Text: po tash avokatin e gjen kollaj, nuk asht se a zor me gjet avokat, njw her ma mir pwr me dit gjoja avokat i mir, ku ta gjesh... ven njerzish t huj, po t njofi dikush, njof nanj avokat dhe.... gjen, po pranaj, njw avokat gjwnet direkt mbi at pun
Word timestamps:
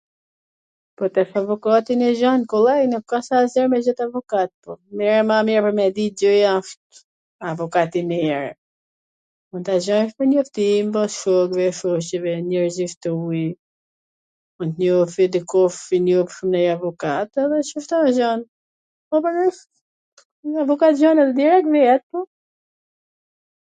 po 0.95 1.03
tash 1.15 1.33
avokatin 1.41 2.01
e 2.05 2.07
gjen 2.19 2.41
kollaj, 2.51 2.83
nuk 2.93 3.09
asht 3.17 3.29
se 3.29 3.33
a 3.39 3.41
zor 3.53 3.67
me 3.71 3.77
gjet 3.85 3.99
avokat, 4.05 4.53
njw 4.95 5.03
her 5.11 5.23
ma 5.31 5.37
mir 5.49 5.59
pwr 5.65 5.73
me 5.79 5.85
dit 5.97 6.13
gjoja 6.21 6.53
avokat 7.51 7.91
i 8.01 8.03
mir, 8.13 8.43
ku 9.49 9.55
ta 9.69 9.75
gjesh... 9.89 10.17
ven 10.23 10.33
njerzish 12.51 12.95
t 13.01 13.03
huj, 13.19 13.41
po 14.55 14.63
t 14.69 14.71
njofi 14.81 15.23
dikush, 15.37 15.79
njof 16.09 16.33
nanj 16.51 16.67
avokat 16.75 17.31
dhe.... 17.51 17.63
gjen, 18.21 18.39
po 19.09 19.15
pranaj, 19.27 19.53
njw 20.49 20.59
avokat 20.67 20.93
gjwnet 21.03 21.35
direkt 21.41 21.67
mbi 21.73 21.81
at 21.95 22.03
pun 22.09 22.27